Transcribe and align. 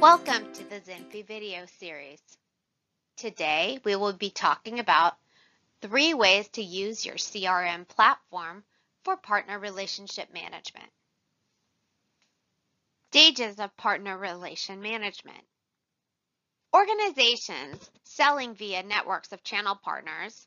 Welcome 0.00 0.52
to 0.52 0.62
the 0.62 0.78
Zinfi 0.80 1.26
video 1.26 1.66
series. 1.80 2.20
Today 3.16 3.80
we 3.82 3.96
will 3.96 4.12
be 4.12 4.30
talking 4.30 4.78
about 4.78 5.14
three 5.82 6.14
ways 6.14 6.46
to 6.50 6.62
use 6.62 7.04
your 7.04 7.16
CRM 7.16 7.88
platform 7.88 8.62
for 9.02 9.16
partner 9.16 9.58
relationship 9.58 10.32
management. 10.32 10.86
Stages 13.10 13.58
of 13.58 13.76
partner 13.76 14.16
relation 14.16 14.80
management. 14.80 15.42
Organizations 16.72 17.90
selling 18.04 18.54
via 18.54 18.84
networks 18.84 19.32
of 19.32 19.42
channel 19.42 19.74
partners, 19.82 20.46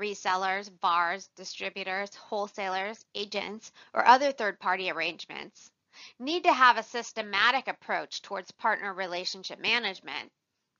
resellers, 0.00 0.70
VARs, 0.80 1.28
distributors, 1.36 2.14
wholesalers, 2.14 3.04
agents, 3.14 3.70
or 3.92 4.06
other 4.06 4.32
third-party 4.32 4.90
arrangements 4.90 5.70
need 6.18 6.44
to 6.44 6.52
have 6.52 6.76
a 6.76 6.82
systematic 6.82 7.68
approach 7.68 8.22
towards 8.22 8.50
partner 8.52 8.92
relationship 8.92 9.60
management, 9.60 10.30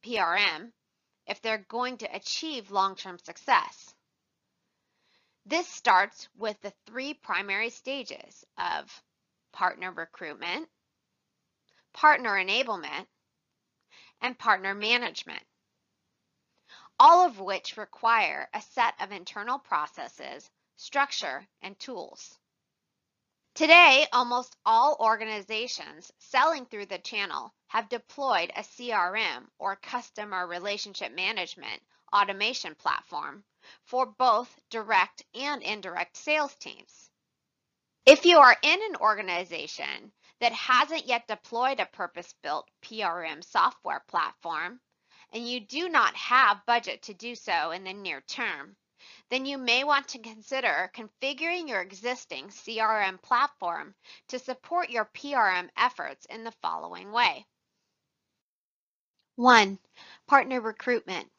PRM, 0.04 0.72
if 1.26 1.40
they're 1.42 1.66
going 1.68 1.98
to 1.98 2.16
achieve 2.16 2.70
long-term 2.70 3.18
success. 3.18 3.94
This 5.44 5.68
starts 5.68 6.28
with 6.36 6.60
the 6.60 6.72
three 6.86 7.14
primary 7.14 7.70
stages 7.70 8.44
of 8.58 9.02
partner 9.52 9.92
recruitment, 9.92 10.68
partner 11.94 12.30
enablement, 12.30 13.06
and 14.20 14.38
partner 14.38 14.74
management, 14.74 15.42
all 16.98 17.26
of 17.26 17.38
which 17.38 17.76
require 17.76 18.48
a 18.52 18.60
set 18.60 18.94
of 19.00 19.12
internal 19.12 19.58
processes, 19.58 20.50
structure, 20.76 21.46
and 21.62 21.78
tools. 21.78 22.38
Today, 23.56 24.06
almost 24.12 24.54
all 24.66 24.98
organizations 25.00 26.12
selling 26.18 26.66
through 26.66 26.86
the 26.86 26.98
channel 26.98 27.54
have 27.68 27.88
deployed 27.88 28.52
a 28.54 28.60
CRM 28.60 29.48
or 29.58 29.76
customer 29.76 30.46
relationship 30.46 31.10
management 31.14 31.80
automation 32.14 32.74
platform 32.74 33.42
for 33.86 34.04
both 34.04 34.54
direct 34.68 35.24
and 35.34 35.62
indirect 35.62 36.18
sales 36.18 36.54
teams. 36.56 37.08
If 38.04 38.26
you 38.26 38.36
are 38.36 38.58
in 38.62 38.78
an 38.90 38.96
organization 38.96 40.12
that 40.40 40.52
hasn't 40.52 41.06
yet 41.06 41.26
deployed 41.26 41.80
a 41.80 41.86
purpose-built 41.86 42.68
PRM 42.84 43.42
software 43.42 44.04
platform, 44.06 44.80
and 45.32 45.48
you 45.48 45.60
do 45.60 45.88
not 45.88 46.14
have 46.14 46.66
budget 46.66 47.04
to 47.04 47.14
do 47.14 47.34
so 47.34 47.70
in 47.70 47.84
the 47.84 47.94
near 47.94 48.20
term, 48.20 48.76
then 49.28 49.44
you 49.44 49.58
may 49.58 49.82
want 49.82 50.08
to 50.08 50.18
consider 50.18 50.90
configuring 50.94 51.68
your 51.68 51.80
existing 51.80 52.48
CRM 52.48 53.20
platform 53.22 53.94
to 54.28 54.38
support 54.38 54.90
your 54.90 55.06
PRM 55.06 55.68
efforts 55.76 56.26
in 56.26 56.44
the 56.44 56.52
following 56.52 57.10
way. 57.10 57.46
1. 59.34 59.78
Partner 60.26 60.60
recruitment. 60.60 61.30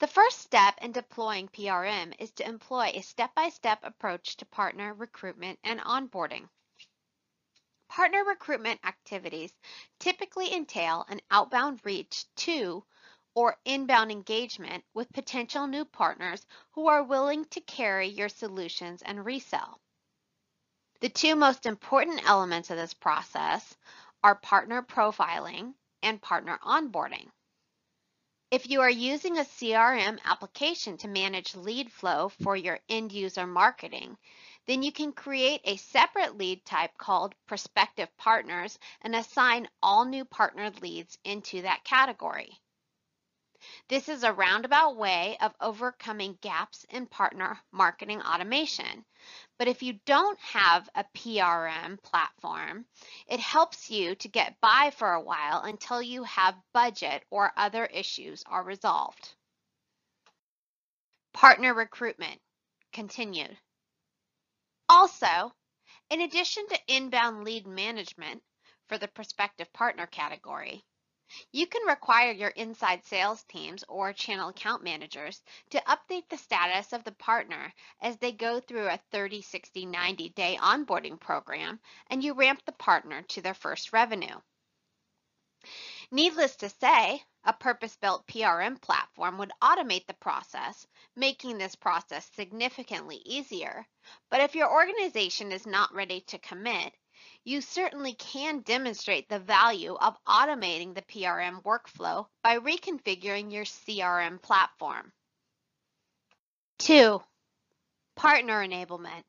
The 0.00 0.06
first 0.06 0.40
step 0.40 0.78
in 0.82 0.92
deploying 0.92 1.48
PRM 1.48 2.14
is 2.18 2.32
to 2.32 2.44
employ 2.44 2.90
a 2.94 3.02
step-by-step 3.02 3.82
-step 3.82 3.86
approach 3.86 4.36
to 4.38 4.46
partner 4.46 4.92
recruitment 4.92 5.60
and 5.62 5.80
onboarding. 5.80 6.48
Partner 7.88 8.24
recruitment 8.24 8.80
activities 8.84 9.52
typically 9.98 10.52
entail 10.52 11.04
an 11.08 11.20
outbound 11.30 11.84
reach 11.84 12.26
to 12.34 12.84
or 13.34 13.56
inbound 13.64 14.10
engagement 14.10 14.84
with 14.94 15.12
potential 15.12 15.66
new 15.66 15.84
partners 15.84 16.46
who 16.72 16.88
are 16.88 17.02
willing 17.02 17.44
to 17.46 17.60
carry 17.60 18.08
your 18.08 18.28
solutions 18.28 19.02
and 19.02 19.24
resell. 19.24 19.80
The 21.00 21.08
two 21.08 21.34
most 21.34 21.66
important 21.66 22.28
elements 22.28 22.70
of 22.70 22.76
this 22.76 22.94
process 22.94 23.76
are 24.22 24.36
partner 24.36 24.82
profiling 24.82 25.74
and 26.02 26.22
partner 26.22 26.58
onboarding. 26.62 27.28
If 28.52 28.68
you 28.68 28.82
are 28.82 28.90
using 28.90 29.38
a 29.38 29.44
CRM 29.44 30.18
application 30.24 30.98
to 30.98 31.08
manage 31.08 31.54
lead 31.54 31.90
flow 31.90 32.28
for 32.28 32.54
your 32.54 32.78
end 32.88 33.10
user 33.10 33.46
marketing, 33.46 34.18
then 34.66 34.82
you 34.82 34.92
can 34.92 35.12
create 35.12 35.62
a 35.64 35.76
separate 35.76 36.36
lead 36.36 36.64
type 36.64 36.96
called 36.98 37.34
prospective 37.46 38.14
partners 38.18 38.78
and 39.00 39.16
assign 39.16 39.68
all 39.82 40.04
new 40.04 40.24
partner 40.24 40.70
leads 40.82 41.18
into 41.24 41.62
that 41.62 41.82
category. 41.82 42.61
This 43.88 44.08
is 44.08 44.22
a 44.22 44.32
roundabout 44.32 44.96
way 44.96 45.36
of 45.40 45.54
overcoming 45.60 46.38
gaps 46.40 46.84
in 46.90 47.06
partner 47.06 47.58
marketing 47.72 48.22
automation. 48.22 49.04
But 49.58 49.68
if 49.68 49.82
you 49.82 50.00
don't 50.04 50.38
have 50.40 50.88
a 50.94 51.04
PRM 51.14 52.02
platform, 52.02 52.86
it 53.26 53.40
helps 53.40 53.90
you 53.90 54.14
to 54.16 54.28
get 54.28 54.60
by 54.60 54.90
for 54.90 55.12
a 55.12 55.20
while 55.20 55.62
until 55.62 56.02
you 56.02 56.24
have 56.24 56.56
budget 56.72 57.24
or 57.30 57.52
other 57.56 57.86
issues 57.86 58.42
are 58.46 58.64
resolved. 58.64 59.34
Partner 61.32 61.74
recruitment 61.74 62.40
continued. 62.92 63.56
Also, 64.88 65.52
in 66.10 66.20
addition 66.20 66.66
to 66.68 66.78
inbound 66.88 67.44
lead 67.44 67.66
management 67.66 68.42
for 68.88 68.98
the 68.98 69.08
prospective 69.08 69.72
partner 69.72 70.06
category, 70.06 70.84
you 71.52 71.66
can 71.66 71.86
require 71.86 72.32
your 72.32 72.50
inside 72.50 73.04
sales 73.04 73.42
teams 73.44 73.84
or 73.88 74.12
channel 74.12 74.50
account 74.50 74.82
managers 74.82 75.42
to 75.70 75.80
update 75.82 76.28
the 76.28 76.36
status 76.36 76.92
of 76.92 77.04
the 77.04 77.12
partner 77.12 77.72
as 78.00 78.16
they 78.18 78.32
go 78.32 78.60
through 78.60 78.88
a 78.88 79.00
30, 79.10 79.42
60, 79.42 79.86
90 79.86 80.28
day 80.30 80.58
onboarding 80.60 81.18
program 81.18 81.80
and 82.08 82.22
you 82.22 82.34
ramp 82.34 82.62
the 82.64 82.72
partner 82.72 83.22
to 83.22 83.40
their 83.40 83.54
first 83.54 83.92
revenue. 83.92 84.40
Needless 86.10 86.56
to 86.56 86.68
say, 86.68 87.22
a 87.44 87.52
purpose-built 87.52 88.26
PRM 88.26 88.80
platform 88.80 89.38
would 89.38 89.52
automate 89.62 90.06
the 90.06 90.14
process, 90.14 90.86
making 91.16 91.58
this 91.58 91.74
process 91.74 92.30
significantly 92.34 93.22
easier. 93.24 93.86
But 94.28 94.40
if 94.40 94.54
your 94.54 94.70
organization 94.70 95.52
is 95.52 95.66
not 95.66 95.94
ready 95.94 96.20
to 96.22 96.38
commit, 96.38 96.94
you 97.44 97.60
certainly 97.60 98.14
can 98.14 98.60
demonstrate 98.60 99.28
the 99.28 99.38
value 99.38 99.94
of 99.94 100.16
automating 100.24 100.94
the 100.94 101.02
PRM 101.02 101.62
workflow 101.62 102.26
by 102.42 102.58
reconfiguring 102.58 103.52
your 103.52 103.64
CRM 103.64 104.40
platform. 104.40 105.12
2. 106.78 107.22
Partner 108.16 108.66
enablement. 108.66 109.22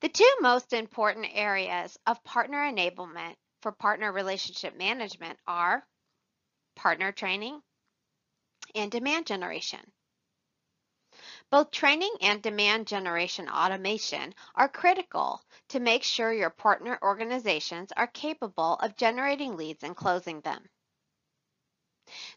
The 0.00 0.08
two 0.08 0.36
most 0.40 0.72
important 0.72 1.26
areas 1.32 1.96
of 2.06 2.24
partner 2.24 2.58
enablement 2.58 3.34
for 3.62 3.72
partner 3.72 4.12
relationship 4.12 4.76
management 4.76 5.38
are 5.46 5.86
partner 6.74 7.12
training 7.12 7.60
and 8.74 8.90
demand 8.90 9.26
generation. 9.26 9.80
Both 11.52 11.70
training 11.70 12.16
and 12.22 12.42
demand 12.42 12.86
generation 12.86 13.46
automation 13.46 14.34
are 14.54 14.70
critical 14.70 15.44
to 15.68 15.80
make 15.80 16.02
sure 16.02 16.32
your 16.32 16.48
partner 16.48 16.98
organizations 17.02 17.92
are 17.92 18.06
capable 18.06 18.76
of 18.76 18.96
generating 18.96 19.54
leads 19.58 19.82
and 19.82 19.94
closing 19.94 20.40
them. 20.40 20.70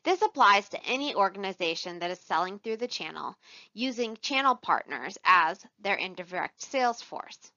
This 0.03 0.21
applies 0.21 0.67
to 0.67 0.83
any 0.83 1.15
organization 1.15 1.99
that 1.99 2.11
is 2.11 2.19
selling 2.19 2.59
through 2.59 2.75
the 2.75 2.89
channel 2.89 3.37
using 3.73 4.17
channel 4.17 4.53
partners 4.53 5.17
as 5.23 5.65
their 5.79 5.95
indirect 5.95 6.61
sales 6.61 7.01
force. 7.01 7.53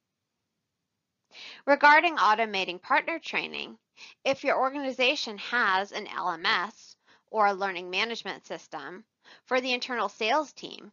Regarding 1.66 2.18
automating 2.18 2.80
partner 2.80 3.18
training, 3.18 3.80
if 4.24 4.44
your 4.44 4.60
organization 4.60 5.38
has 5.38 5.90
an 5.90 6.06
LMS 6.06 6.94
or 7.32 7.48
a 7.48 7.52
learning 7.52 7.90
management 7.90 8.46
system 8.46 9.04
for 9.46 9.60
the 9.60 9.72
internal 9.72 10.08
sales 10.08 10.52
team, 10.52 10.92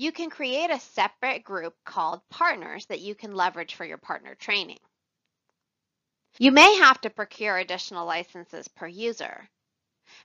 you 0.00 0.12
can 0.12 0.30
create 0.30 0.70
a 0.70 0.80
separate 0.80 1.44
group 1.44 1.74
called 1.84 2.22
partners 2.30 2.86
that 2.86 3.00
you 3.00 3.14
can 3.14 3.34
leverage 3.34 3.74
for 3.74 3.84
your 3.84 3.98
partner 3.98 4.34
training. 4.34 4.78
You 6.38 6.52
may 6.52 6.76
have 6.76 6.98
to 7.02 7.10
procure 7.10 7.58
additional 7.58 8.06
licenses 8.06 8.66
per 8.68 8.86
user. 8.86 9.46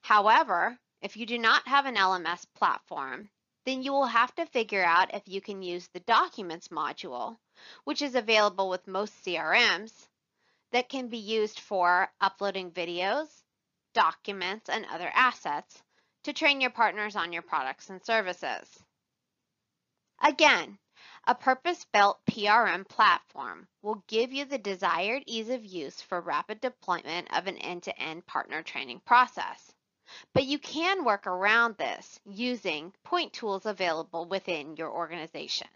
However, 0.01 0.79
if 1.01 1.17
you 1.17 1.25
do 1.25 1.37
not 1.37 1.67
have 1.67 1.85
an 1.87 1.95
LMS 1.97 2.45
platform, 2.55 3.27
then 3.65 3.83
you 3.83 3.91
will 3.91 4.05
have 4.05 4.33
to 4.35 4.45
figure 4.45 4.81
out 4.81 5.13
if 5.13 5.27
you 5.27 5.41
can 5.41 5.61
use 5.61 5.89
the 5.89 5.99
Documents 5.99 6.69
module, 6.69 7.35
which 7.83 8.01
is 8.01 8.15
available 8.15 8.69
with 8.69 8.87
most 8.87 9.25
CRMs, 9.25 9.91
that 10.71 10.87
can 10.87 11.09
be 11.09 11.17
used 11.17 11.59
for 11.59 12.07
uploading 12.21 12.71
videos, 12.71 13.27
documents, 13.93 14.69
and 14.69 14.85
other 14.85 15.11
assets 15.13 15.83
to 16.23 16.31
train 16.31 16.61
your 16.61 16.71
partners 16.71 17.17
on 17.17 17.33
your 17.33 17.41
products 17.41 17.89
and 17.89 18.01
services. 18.05 18.84
Again, 20.21 20.79
a 21.27 21.35
purpose-built 21.35 22.23
PRM 22.25 22.87
platform 22.87 23.67
will 23.81 24.03
give 24.07 24.31
you 24.31 24.45
the 24.45 24.57
desired 24.57 25.23
ease 25.25 25.49
of 25.49 25.65
use 25.65 26.01
for 26.01 26.21
rapid 26.21 26.61
deployment 26.61 27.33
of 27.35 27.47
an 27.47 27.57
end-to-end 27.57 28.23
-end 28.23 28.25
partner 28.27 28.63
training 28.63 28.99
process. 29.01 29.73
But 30.33 30.45
you 30.45 30.59
can 30.59 31.03
work 31.03 31.25
around 31.27 31.77
this 31.77 32.19
using 32.25 32.93
point 33.03 33.33
tools 33.33 33.65
available 33.65 34.25
within 34.25 34.77
your 34.77 34.91
organization. 34.91 35.67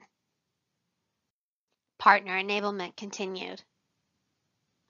Partner 1.97 2.41
enablement 2.41 2.95
continued. 2.95 3.63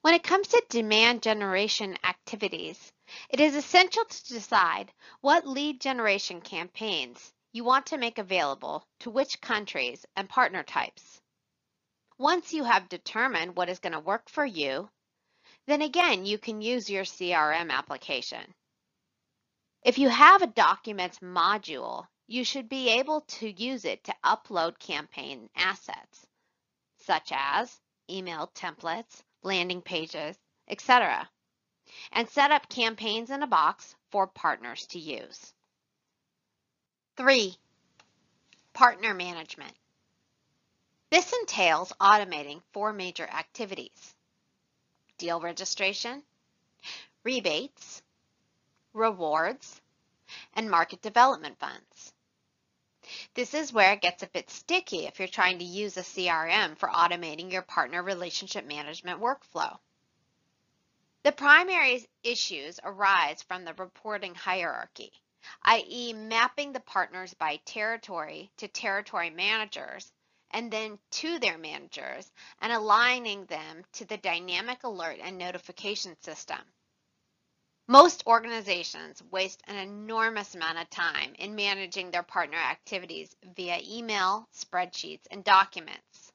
When 0.02 0.14
it 0.14 0.24
comes 0.24 0.50
to 0.50 0.64
demand 0.70 1.24
generation 1.24 1.98
activities, 2.04 2.94
it 3.30 3.40
is 3.40 3.56
essential 3.56 4.06
to 4.06 4.28
decide 4.28 4.94
what 5.22 5.48
lead 5.48 5.82
generation 5.82 6.42
campaigns 6.42 7.34
you 7.52 7.64
want 7.64 7.88
to 7.88 7.98
make 7.98 8.18
available 8.18 8.88
to 9.00 9.10
which 9.10 9.42
countries 9.42 10.06
and 10.16 10.30
partner 10.30 10.64
types. 10.64 11.22
Once 12.18 12.54
you 12.54 12.64
have 12.64 12.90
determined 12.90 13.56
what 13.56 13.70
is 13.70 13.80
going 13.80 13.94
to 13.94 14.00
work 14.00 14.30
for 14.30 14.46
you, 14.46 14.90
then 15.66 15.82
again, 15.82 16.26
you 16.26 16.38
can 16.38 16.62
use 16.62 16.90
your 16.90 17.04
CRM 17.04 17.72
application. 17.72 18.54
If 19.84 19.98
you 19.98 20.10
have 20.10 20.42
a 20.42 20.48
documents 20.48 21.20
module, 21.20 22.06
you 22.28 22.44
should 22.44 22.70
be 22.70 22.90
able 23.00 23.22
to 23.22 23.50
use 23.50 23.86
it 23.86 24.04
to 24.04 24.16
upload 24.24 24.78
campaign 24.78 25.50
assets, 25.56 26.28
such 26.98 27.32
as 27.32 27.80
email 28.10 28.52
templates, 28.54 29.24
landing 29.42 29.82
pages, 29.82 30.38
etc., 30.68 31.30
and 32.12 32.30
set 32.30 32.52
up 32.52 32.70
campaigns 32.70 33.32
in 33.32 33.42
a 33.42 33.48
box 33.48 33.96
for 34.12 34.28
partners 34.28 34.86
to 34.88 35.00
use. 35.00 35.54
Three, 37.20 37.58
partner 38.72 39.14
management. 39.14 39.76
This 41.10 41.34
entails 41.34 41.92
automating 42.00 42.62
four 42.72 42.94
major 42.94 43.26
activities. 43.26 44.16
Deal 45.18 45.42
registration, 45.42 46.24
rebates, 47.26 48.02
rewards, 48.94 49.82
and 50.54 50.72
market 50.72 51.02
development 51.02 51.60
funds. 51.60 52.14
This 53.34 53.54
is 53.54 53.74
where 53.74 53.92
it 53.92 54.02
gets 54.02 54.24
a 54.24 54.28
bit 54.28 54.50
sticky 54.50 55.06
if 55.06 55.20
you're 55.20 55.28
trying 55.28 55.60
to 55.60 55.66
use 55.66 55.98
a 55.98 56.04
CRM 56.04 56.78
for 56.78 56.88
automating 56.88 57.52
your 57.52 57.64
partner 57.64 58.02
relationship 58.02 58.66
management 58.66 59.20
workflow. 59.20 59.78
The 61.24 61.34
primary 61.34 62.08
issues 62.24 62.80
arise 62.82 63.44
from 63.44 63.66
the 63.66 63.74
reporting 63.74 64.36
hierarchy 64.36 65.12
i.e. 65.64 66.14
mapping 66.14 66.74
the 66.74 66.80
partners 66.80 67.34
by 67.34 67.58
territory 67.66 68.52
to 68.58 68.68
territory 68.68 69.30
managers 69.30 70.12
and 70.52 70.72
then 70.72 70.98
to 71.12 71.40
their 71.40 71.58
managers 71.58 72.32
and 72.62 72.74
aligning 72.74 73.46
them 73.46 73.84
to 73.94 74.06
the 74.06 74.18
dynamic 74.18 74.84
alert 74.84 75.20
and 75.22 75.38
notification 75.38 76.16
system. 76.22 76.60
Most 77.88 78.28
organizations 78.28 79.22
waste 79.32 79.62
an 79.66 79.76
enormous 79.76 80.54
amount 80.54 80.78
of 80.78 80.90
time 80.92 81.34
in 81.40 81.56
managing 81.56 82.12
their 82.12 82.24
partner 82.24 82.58
activities 82.58 83.36
via 83.56 83.80
email, 83.84 84.48
spreadsheets, 84.56 85.26
and 85.32 85.44
documents. 85.44 86.32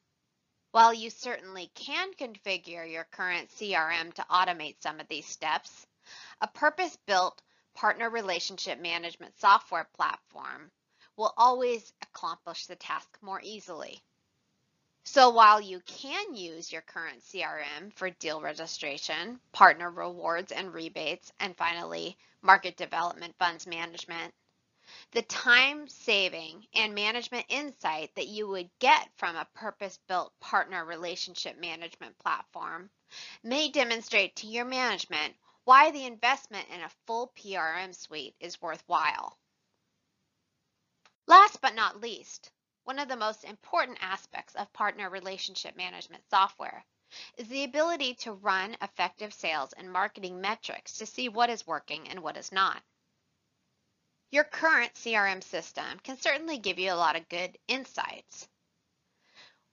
While 0.72 0.92
you 0.92 1.10
certainly 1.10 1.70
can 1.74 2.12
configure 2.14 2.90
your 2.90 3.04
current 3.04 3.50
CRM 3.50 4.12
to 4.14 4.26
automate 4.28 4.82
some 4.82 4.98
of 4.98 5.06
these 5.06 5.26
steps, 5.28 5.86
a 6.40 6.48
purpose-built 6.48 7.40
partner 7.74 8.10
relationship 8.10 8.80
management 8.80 9.38
software 9.38 9.88
platform 9.96 10.70
will 11.16 11.32
always 11.36 11.92
accomplish 12.02 12.66
the 12.66 12.76
task 12.76 13.08
more 13.20 13.40
easily. 13.42 14.00
So 15.04 15.30
while 15.30 15.60
you 15.60 15.80
can 15.80 16.34
use 16.34 16.72
your 16.72 16.82
current 16.82 17.22
CRM 17.22 17.92
for 17.94 18.08
deal 18.10 18.40
registration, 18.40 19.38
partner 19.52 19.90
rewards 19.90 20.50
and 20.50 20.72
rebates, 20.72 21.30
and 21.40 21.56
finally, 21.56 22.16
market 22.40 22.76
development 22.76 23.34
funds 23.38 23.66
management, 23.66 24.32
the 25.12 25.22
time 25.22 25.88
saving 25.88 26.66
and 26.74 26.94
management 26.94 27.46
insight 27.48 28.14
that 28.14 28.28
you 28.28 28.48
would 28.48 28.70
get 28.78 29.08
from 29.16 29.36
a 29.36 29.48
purpose 29.54 29.98
built 30.08 30.32
partner 30.40 30.84
relationship 30.84 31.58
management 31.60 32.18
platform 32.18 32.90
may 33.42 33.70
demonstrate 33.70 34.36
to 34.36 34.46
your 34.46 34.64
management 34.64 35.34
why 35.64 35.90
the 35.90 36.06
investment 36.06 36.68
in 36.68 36.80
a 36.80 36.90
full 37.06 37.32
PRM 37.36 37.94
suite 37.94 38.36
is 38.38 38.60
worthwhile. 38.60 39.38
Last 41.26 41.60
but 41.60 41.74
not 41.74 42.00
least, 42.00 42.50
one 42.84 42.98
of 42.98 43.08
the 43.08 43.16
most 43.16 43.44
important 43.44 43.98
aspects 44.02 44.54
of 44.56 44.72
partner 44.74 45.08
relationship 45.08 45.74
management 45.74 46.22
software 46.28 46.84
is 47.38 47.48
the 47.48 47.64
ability 47.64 48.14
to 48.14 48.32
run 48.32 48.76
effective 48.82 49.32
sales 49.32 49.72
and 49.72 49.90
marketing 49.90 50.40
metrics 50.40 50.98
to 50.98 51.06
see 51.06 51.28
what 51.28 51.48
is 51.48 51.66
working 51.66 52.08
and 52.08 52.20
what 52.20 52.36
is 52.36 52.52
not. 52.52 52.82
Your 54.30 54.44
current 54.44 54.92
CRM 54.94 55.42
system 55.42 56.00
can 56.02 56.18
certainly 56.18 56.58
give 56.58 56.78
you 56.78 56.92
a 56.92 56.94
lot 56.94 57.16
of 57.16 57.28
good 57.28 57.56
insights. 57.68 58.48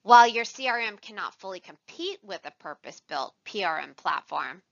While 0.04 0.28
your 0.28 0.46
CRM 0.46 1.02
cannot 1.02 1.36
fully 1.36 1.60
compete 1.60 2.24
with 2.24 2.46
a 2.46 2.52
purpose-built 2.52 3.36
PRM 3.46 3.96
platform, 3.98 4.64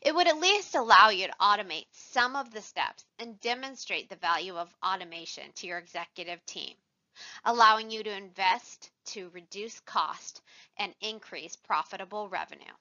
it 0.00 0.14
would 0.14 0.28
at 0.28 0.38
least 0.38 0.74
allow 0.74 1.10
you 1.10 1.26
to 1.26 1.34
automate 1.40 1.86
some 1.92 2.36
of 2.36 2.50
the 2.52 2.62
steps 2.62 3.04
and 3.18 3.40
demonstrate 3.40 4.08
the 4.08 4.16
value 4.16 4.56
of 4.56 4.74
automation 4.84 5.44
to 5.56 5.66
your 5.66 5.78
executive 5.78 6.44
team, 6.46 6.74
allowing 7.44 7.90
you 7.90 8.02
to 8.02 8.16
invest 8.16 8.90
to 9.06 9.28
reduce 9.30 9.80
cost 9.80 10.40
and 10.76 10.94
increase 11.00 11.56
profitable 11.56 12.28
revenue. 12.28 12.74